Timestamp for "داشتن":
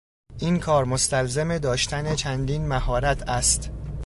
1.57-2.15